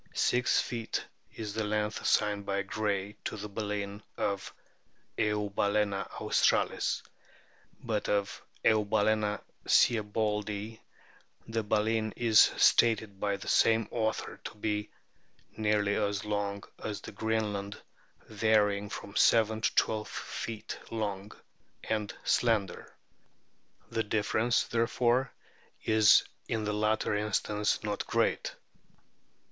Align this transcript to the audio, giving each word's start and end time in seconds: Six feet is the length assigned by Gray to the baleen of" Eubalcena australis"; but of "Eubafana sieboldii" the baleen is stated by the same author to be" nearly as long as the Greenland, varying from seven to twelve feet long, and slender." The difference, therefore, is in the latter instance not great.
Six 0.15 0.59
feet 0.59 1.05
is 1.35 1.53
the 1.53 1.63
length 1.63 2.01
assigned 2.01 2.43
by 2.43 2.63
Gray 2.63 3.17
to 3.25 3.37
the 3.37 3.47
baleen 3.47 4.01
of" 4.17 4.51
Eubalcena 5.19 6.09
australis"; 6.19 7.03
but 7.83 8.09
of 8.09 8.41
"Eubafana 8.65 9.41
sieboldii" 9.67 10.79
the 11.47 11.61
baleen 11.63 12.13
is 12.15 12.39
stated 12.57 13.19
by 13.19 13.37
the 13.37 13.47
same 13.47 13.87
author 13.91 14.39
to 14.45 14.55
be" 14.55 14.89
nearly 15.55 15.93
as 15.93 16.25
long 16.25 16.63
as 16.83 17.01
the 17.01 17.11
Greenland, 17.11 17.79
varying 18.25 18.89
from 18.89 19.15
seven 19.15 19.61
to 19.61 19.75
twelve 19.75 20.07
feet 20.09 20.79
long, 20.89 21.31
and 21.83 22.11
slender." 22.23 22.91
The 23.91 24.01
difference, 24.03 24.63
therefore, 24.63 25.31
is 25.85 26.23
in 26.47 26.63
the 26.63 26.73
latter 26.73 27.13
instance 27.13 27.83
not 27.83 28.07
great. 28.07 28.55